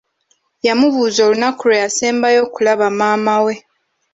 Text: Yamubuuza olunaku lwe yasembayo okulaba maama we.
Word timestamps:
Yamubuuza 0.65 1.19
olunaku 1.27 1.63
lwe 1.67 1.81
yasembayo 1.83 2.39
okulaba 2.47 2.85
maama 2.99 3.35
we. 3.45 3.53